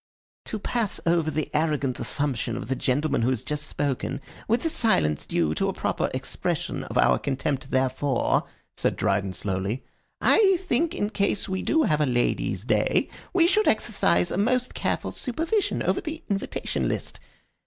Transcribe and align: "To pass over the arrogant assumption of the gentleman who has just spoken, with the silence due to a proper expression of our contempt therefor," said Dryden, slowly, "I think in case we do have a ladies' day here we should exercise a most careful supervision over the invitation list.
"To 0.45 0.57
pass 0.57 0.99
over 1.05 1.29
the 1.29 1.51
arrogant 1.53 1.99
assumption 1.99 2.57
of 2.57 2.69
the 2.69 2.75
gentleman 2.75 3.21
who 3.21 3.29
has 3.29 3.43
just 3.43 3.67
spoken, 3.67 4.19
with 4.47 4.61
the 4.63 4.69
silence 4.71 5.27
due 5.27 5.53
to 5.53 5.69
a 5.69 5.73
proper 5.73 6.09
expression 6.11 6.83
of 6.85 6.97
our 6.97 7.19
contempt 7.19 7.69
therefor," 7.69 8.41
said 8.75 8.95
Dryden, 8.95 9.31
slowly, 9.33 9.85
"I 10.19 10.57
think 10.59 10.95
in 10.95 11.11
case 11.11 11.47
we 11.47 11.61
do 11.61 11.83
have 11.83 12.01
a 12.01 12.07
ladies' 12.07 12.65
day 12.65 13.09
here 13.11 13.19
we 13.31 13.45
should 13.45 13.67
exercise 13.67 14.31
a 14.31 14.39
most 14.39 14.73
careful 14.73 15.11
supervision 15.11 15.83
over 15.83 16.01
the 16.01 16.23
invitation 16.31 16.87
list. 16.89 17.19